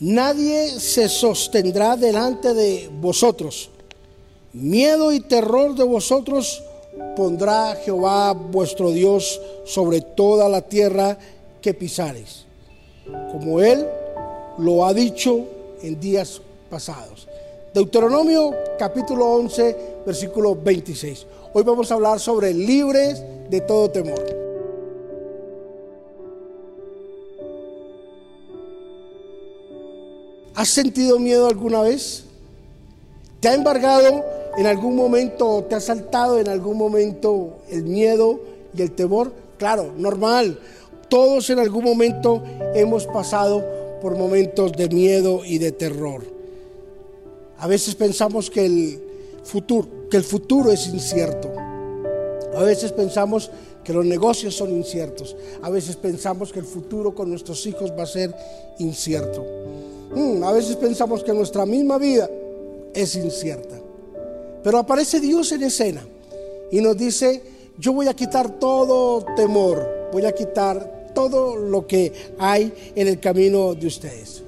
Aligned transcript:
Nadie 0.00 0.80
se 0.80 1.10
sostendrá 1.10 1.94
delante 1.94 2.54
de 2.54 2.88
vosotros. 3.00 3.68
Miedo 4.54 5.12
y 5.12 5.20
terror 5.20 5.74
de 5.74 5.84
vosotros 5.84 6.62
pondrá 7.14 7.76
Jehová 7.84 8.32
vuestro 8.32 8.92
Dios 8.92 9.38
sobre 9.66 10.00
toda 10.00 10.48
la 10.48 10.62
tierra 10.62 11.18
que 11.60 11.74
pisareis, 11.74 12.46
como 13.30 13.60
él 13.60 13.86
lo 14.56 14.86
ha 14.86 14.94
dicho 14.94 15.44
en 15.82 16.00
días 16.00 16.40
pasados. 16.70 17.28
Deuteronomio 17.74 18.54
capítulo 18.78 19.26
11, 19.34 19.76
versículo 20.06 20.56
26. 20.56 21.26
Hoy 21.52 21.62
vamos 21.62 21.90
a 21.90 21.94
hablar 21.94 22.18
sobre 22.18 22.54
libres 22.54 23.22
de 23.50 23.60
todo 23.60 23.90
temor. 23.90 24.39
¿Has 30.60 30.68
sentido 30.68 31.18
miedo 31.18 31.46
alguna 31.46 31.80
vez? 31.80 32.24
¿Te 33.40 33.48
ha 33.48 33.54
embargado 33.54 34.26
en 34.58 34.66
algún 34.66 34.94
momento, 34.94 35.64
te 35.66 35.74
ha 35.74 35.80
saltado 35.80 36.38
en 36.38 36.48
algún 36.48 36.76
momento 36.76 37.60
el 37.70 37.84
miedo 37.84 38.38
y 38.74 38.82
el 38.82 38.90
temor? 38.90 39.32
Claro, 39.56 39.94
normal. 39.96 40.60
Todos 41.08 41.48
en 41.48 41.60
algún 41.60 41.82
momento 41.82 42.42
hemos 42.74 43.06
pasado 43.06 43.64
por 44.02 44.18
momentos 44.18 44.72
de 44.72 44.90
miedo 44.90 45.46
y 45.46 45.56
de 45.56 45.72
terror. 45.72 46.24
A 47.56 47.66
veces 47.66 47.94
pensamos 47.94 48.50
que 48.50 48.66
el 48.66 49.02
futuro, 49.42 49.88
que 50.10 50.18
el 50.18 50.24
futuro 50.24 50.72
es 50.72 50.86
incierto. 50.88 51.50
A 52.54 52.62
veces 52.64 52.92
pensamos 52.92 53.50
que 53.82 53.94
los 53.94 54.04
negocios 54.04 54.56
son 54.56 54.72
inciertos. 54.72 55.34
A 55.62 55.70
veces 55.70 55.96
pensamos 55.96 56.52
que 56.52 56.58
el 56.58 56.66
futuro 56.66 57.14
con 57.14 57.30
nuestros 57.30 57.64
hijos 57.64 57.92
va 57.98 58.02
a 58.02 58.06
ser 58.06 58.34
incierto. 58.78 59.42
Mm, 60.14 60.42
a 60.42 60.52
veces 60.52 60.76
pensamos 60.76 61.22
que 61.22 61.32
nuestra 61.32 61.64
misma 61.64 61.98
vida 61.98 62.28
es 62.94 63.14
incierta. 63.14 63.76
Pero 64.62 64.78
aparece 64.78 65.20
Dios 65.20 65.52
en 65.52 65.62
escena 65.62 66.04
y 66.70 66.80
nos 66.80 66.96
dice, 66.96 67.42
yo 67.78 67.92
voy 67.92 68.08
a 68.08 68.14
quitar 68.14 68.58
todo 68.58 69.24
temor, 69.36 70.10
voy 70.12 70.26
a 70.26 70.32
quitar 70.32 71.12
todo 71.14 71.56
lo 71.56 71.86
que 71.86 72.12
hay 72.38 72.72
en 72.94 73.08
el 73.08 73.18
camino 73.20 73.74
de 73.74 73.86
ustedes. 73.86 74.42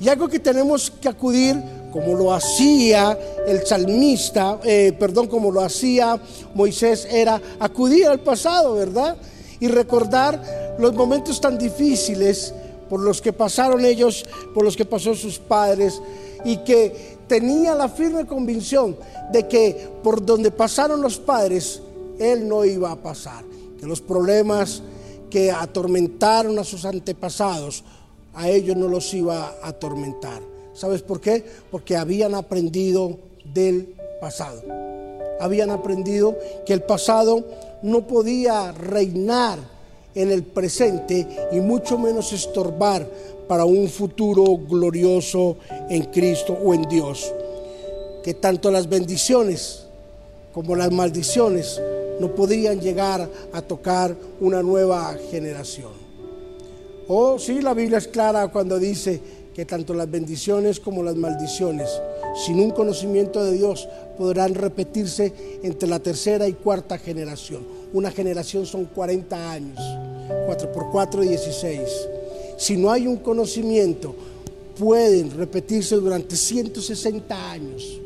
Y 0.00 0.08
algo 0.08 0.28
que 0.28 0.38
tenemos 0.38 0.90
que 0.90 1.08
acudir, 1.08 1.56
como 1.92 2.14
lo 2.14 2.32
hacía 2.32 3.18
el 3.46 3.66
salmista, 3.66 4.60
eh, 4.64 4.94
perdón, 4.98 5.26
como 5.26 5.50
lo 5.50 5.62
hacía 5.62 6.20
Moisés, 6.54 7.08
era 7.10 7.40
acudir 7.58 8.06
al 8.06 8.20
pasado, 8.20 8.74
¿verdad? 8.74 9.16
Y 9.58 9.68
recordar 9.68 10.76
los 10.78 10.94
momentos 10.94 11.40
tan 11.40 11.56
difíciles 11.56 12.52
por 12.88 13.00
los 13.00 13.20
que 13.20 13.32
pasaron 13.32 13.84
ellos, 13.84 14.24
por 14.54 14.64
los 14.64 14.76
que 14.76 14.84
pasó 14.84 15.14
sus 15.14 15.38
padres, 15.38 16.00
y 16.44 16.58
que 16.58 17.16
tenía 17.26 17.74
la 17.74 17.88
firme 17.88 18.26
convicción 18.26 18.96
de 19.32 19.48
que 19.48 19.88
por 20.02 20.24
donde 20.24 20.50
pasaron 20.50 21.02
los 21.02 21.18
padres, 21.18 21.82
él 22.18 22.48
no 22.48 22.64
iba 22.64 22.90
a 22.90 22.96
pasar, 22.96 23.44
que 23.78 23.86
los 23.86 24.00
problemas 24.00 24.82
que 25.30 25.50
atormentaron 25.50 26.58
a 26.58 26.64
sus 26.64 26.84
antepasados, 26.84 27.84
a 28.34 28.48
ellos 28.48 28.76
no 28.76 28.88
los 28.88 29.12
iba 29.14 29.54
a 29.62 29.68
atormentar. 29.68 30.42
¿Sabes 30.74 31.02
por 31.02 31.20
qué? 31.20 31.44
Porque 31.70 31.96
habían 31.96 32.34
aprendido 32.34 33.18
del 33.44 33.94
pasado. 34.20 34.62
Habían 35.40 35.70
aprendido 35.70 36.36
que 36.64 36.74
el 36.74 36.82
pasado 36.82 37.44
no 37.82 38.06
podía 38.06 38.72
reinar 38.72 39.58
en 40.16 40.32
el 40.32 40.42
presente 40.42 41.26
y 41.52 41.60
mucho 41.60 41.96
menos 41.98 42.32
estorbar 42.32 43.08
para 43.46 43.64
un 43.64 43.88
futuro 43.88 44.44
glorioso 44.56 45.58
en 45.88 46.02
Cristo 46.06 46.58
o 46.64 46.74
en 46.74 46.82
Dios. 46.88 47.32
Que 48.24 48.34
tanto 48.34 48.72
las 48.72 48.88
bendiciones 48.88 49.86
como 50.52 50.74
las 50.74 50.90
maldiciones 50.90 51.80
no 52.18 52.34
podían 52.34 52.80
llegar 52.80 53.28
a 53.52 53.62
tocar 53.62 54.16
una 54.40 54.62
nueva 54.62 55.14
generación. 55.30 55.92
Oh, 57.08 57.38
sí, 57.38 57.60
la 57.60 57.74
Biblia 57.74 57.98
es 57.98 58.08
clara 58.08 58.48
cuando 58.48 58.78
dice 58.78 59.20
que 59.54 59.64
tanto 59.64 59.94
las 59.94 60.10
bendiciones 60.10 60.80
como 60.80 61.02
las 61.02 61.14
maldiciones, 61.14 61.88
sin 62.44 62.58
un 62.58 62.72
conocimiento 62.72 63.44
de 63.44 63.52
Dios, 63.52 63.88
podrán 64.18 64.54
repetirse 64.54 65.32
entre 65.62 65.88
la 65.88 65.98
tercera 65.98 66.48
y 66.48 66.54
cuarta 66.54 66.98
generación. 66.98 67.66
Una 67.92 68.10
generación 68.10 68.66
son 68.66 68.86
40 68.86 69.50
años, 69.50 69.78
4 70.46 70.72
por 70.72 70.90
4, 70.90 71.22
16. 71.22 71.80
Si 72.56 72.76
no 72.76 72.90
hay 72.90 73.06
un 73.06 73.16
conocimiento, 73.16 74.14
pueden 74.78 75.30
repetirse 75.30 75.96
durante 75.96 76.36
160 76.36 77.50
años 77.50 78.00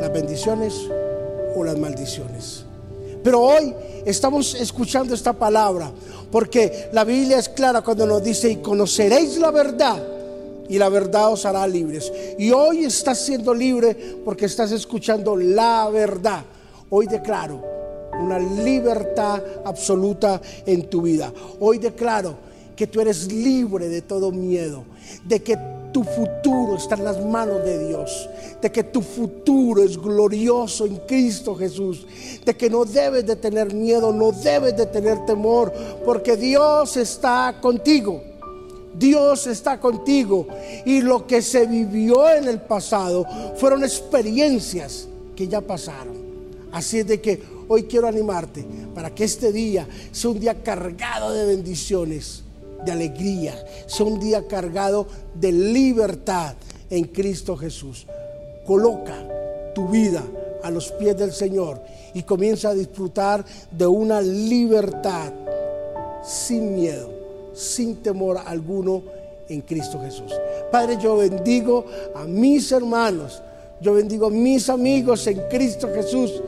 las 0.00 0.12
bendiciones 0.12 0.74
o 1.54 1.64
las 1.64 1.78
maldiciones. 1.78 2.64
Pero 3.22 3.40
hoy 3.40 3.74
estamos 4.04 4.54
escuchando 4.54 5.14
esta 5.14 5.32
palabra 5.32 5.90
porque 6.30 6.88
la 6.92 7.04
Biblia 7.04 7.38
es 7.38 7.48
clara 7.48 7.82
cuando 7.82 8.06
nos 8.06 8.22
dice, 8.22 8.50
y 8.50 8.56
conoceréis 8.56 9.38
la 9.38 9.50
verdad 9.50 10.02
y 10.68 10.78
la 10.78 10.88
verdad 10.88 11.32
os 11.32 11.44
hará 11.44 11.66
libres. 11.66 12.12
Y 12.38 12.50
hoy 12.50 12.84
estás 12.84 13.18
siendo 13.18 13.54
libre 13.54 13.94
porque 14.24 14.46
estás 14.46 14.72
escuchando 14.72 15.36
la 15.36 15.88
verdad. 15.90 16.44
Hoy 16.90 17.06
declaro 17.06 17.71
una 18.20 18.38
libertad 18.38 19.42
absoluta 19.64 20.40
en 20.66 20.88
tu 20.88 21.02
vida. 21.02 21.32
Hoy 21.60 21.78
declaro 21.78 22.34
que 22.76 22.86
tú 22.86 23.00
eres 23.00 23.32
libre 23.32 23.88
de 23.88 24.02
todo 24.02 24.30
miedo, 24.30 24.84
de 25.24 25.42
que 25.42 25.58
tu 25.92 26.04
futuro 26.04 26.76
está 26.76 26.94
en 26.94 27.04
las 27.04 27.24
manos 27.24 27.64
de 27.64 27.86
Dios, 27.88 28.28
de 28.60 28.72
que 28.72 28.84
tu 28.84 29.02
futuro 29.02 29.82
es 29.82 29.98
glorioso 29.98 30.86
en 30.86 30.96
Cristo 31.06 31.54
Jesús, 31.54 32.06
de 32.44 32.56
que 32.56 32.70
no 32.70 32.84
debes 32.84 33.26
de 33.26 33.36
tener 33.36 33.74
miedo, 33.74 34.12
no 34.12 34.32
debes 34.32 34.76
de 34.76 34.86
tener 34.86 35.24
temor, 35.26 35.72
porque 36.04 36.36
Dios 36.36 36.96
está 36.96 37.58
contigo. 37.60 38.22
Dios 38.94 39.46
está 39.46 39.80
contigo 39.80 40.46
y 40.84 41.00
lo 41.00 41.26
que 41.26 41.40
se 41.40 41.66
vivió 41.66 42.28
en 42.30 42.46
el 42.46 42.60
pasado 42.60 43.26
fueron 43.56 43.84
experiencias 43.84 45.08
que 45.34 45.48
ya 45.48 45.62
pasaron. 45.62 46.14
Así 46.72 46.98
es 46.98 47.06
de 47.06 47.20
que 47.20 47.42
hoy 47.72 47.84
quiero 47.84 48.06
animarte 48.06 48.64
para 48.94 49.14
que 49.14 49.24
este 49.24 49.50
día 49.50 49.88
sea 50.10 50.30
un 50.30 50.38
día 50.38 50.62
cargado 50.62 51.32
de 51.32 51.46
bendiciones 51.46 52.42
de 52.84 52.92
alegría, 52.92 53.54
sea 53.86 54.04
un 54.04 54.20
día 54.20 54.46
cargado 54.46 55.06
de 55.34 55.52
libertad 55.52 56.54
en 56.90 57.04
Cristo 57.04 57.56
Jesús. 57.56 58.06
Coloca 58.66 59.14
tu 59.74 59.88
vida 59.88 60.22
a 60.62 60.70
los 60.70 60.92
pies 60.92 61.16
del 61.16 61.32
Señor 61.32 61.80
y 62.12 62.22
comienza 62.24 62.68
a 62.68 62.74
disfrutar 62.74 63.42
de 63.70 63.86
una 63.86 64.20
libertad 64.20 65.32
sin 66.22 66.74
miedo, 66.74 67.08
sin 67.54 67.96
temor 67.96 68.38
alguno 68.44 69.02
en 69.48 69.62
Cristo 69.62 69.98
Jesús. 70.02 70.32
Padre, 70.70 70.98
yo 71.00 71.16
bendigo 71.16 71.86
a 72.14 72.24
mis 72.24 72.70
hermanos, 72.70 73.42
yo 73.80 73.94
bendigo 73.94 74.26
a 74.26 74.30
mis 74.30 74.68
amigos 74.68 75.26
en 75.26 75.40
Cristo 75.48 75.88
Jesús 75.94 76.42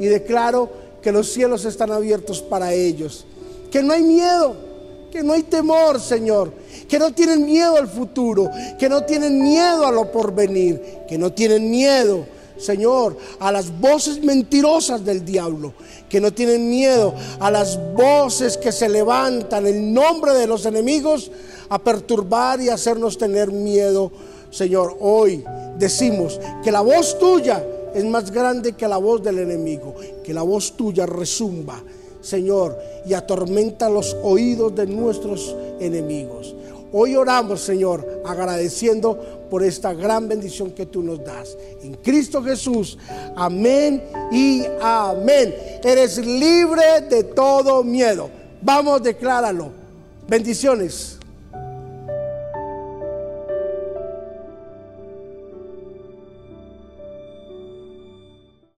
y 0.00 0.06
declaro 0.06 0.68
que 1.00 1.12
los 1.12 1.32
cielos 1.32 1.64
están 1.64 1.92
abiertos 1.92 2.42
para 2.42 2.72
ellos, 2.72 3.24
que 3.70 3.82
no 3.82 3.92
hay 3.92 4.02
miedo 4.02 4.70
que 5.10 5.22
no 5.22 5.32
hay 5.32 5.42
temor, 5.42 6.00
Señor, 6.00 6.52
que 6.88 6.98
no 6.98 7.12
tienen 7.12 7.44
miedo 7.44 7.76
al 7.76 7.88
futuro, 7.88 8.48
que 8.78 8.88
no 8.88 9.02
tienen 9.04 9.42
miedo 9.42 9.86
a 9.86 9.92
lo 9.92 10.10
porvenir, 10.10 10.80
que 11.08 11.18
no 11.18 11.32
tienen 11.32 11.70
miedo, 11.70 12.24
Señor, 12.58 13.16
a 13.40 13.50
las 13.50 13.76
voces 13.80 14.22
mentirosas 14.22 15.04
del 15.04 15.24
diablo, 15.24 15.72
que 16.08 16.20
no 16.20 16.32
tienen 16.32 16.68
miedo 16.68 17.14
a 17.40 17.50
las 17.50 17.78
voces 17.94 18.56
que 18.56 18.70
se 18.70 18.88
levantan 18.88 19.66
en 19.66 19.92
nombre 19.92 20.32
de 20.34 20.46
los 20.46 20.66
enemigos 20.66 21.30
a 21.68 21.78
perturbar 21.78 22.60
y 22.60 22.68
hacernos 22.68 23.18
tener 23.18 23.50
miedo, 23.50 24.12
Señor. 24.50 24.96
Hoy 25.00 25.44
decimos 25.78 26.38
que 26.62 26.70
la 26.70 26.82
voz 26.82 27.18
tuya 27.18 27.64
es 27.94 28.04
más 28.04 28.30
grande 28.30 28.72
que 28.72 28.88
la 28.88 28.96
voz 28.96 29.22
del 29.22 29.38
enemigo, 29.38 29.94
que 30.22 30.34
la 30.34 30.42
voz 30.42 30.72
tuya 30.76 31.06
resumba 31.06 31.82
Señor, 32.20 32.78
y 33.06 33.14
atormenta 33.14 33.88
los 33.88 34.16
oídos 34.22 34.74
de 34.74 34.86
nuestros 34.86 35.56
enemigos. 35.80 36.54
Hoy 36.92 37.16
oramos, 37.16 37.60
Señor, 37.60 38.22
agradeciendo 38.26 39.46
por 39.48 39.62
esta 39.62 39.94
gran 39.94 40.28
bendición 40.28 40.72
que 40.72 40.86
tú 40.86 41.02
nos 41.02 41.24
das. 41.24 41.56
En 41.82 41.94
Cristo 41.94 42.42
Jesús, 42.42 42.98
amén 43.36 44.02
y 44.32 44.64
amén. 44.80 45.54
Eres 45.82 46.18
libre 46.18 47.00
de 47.08 47.24
todo 47.24 47.82
miedo. 47.84 48.28
Vamos, 48.60 49.02
decláralo. 49.02 49.70
Bendiciones. 50.28 51.16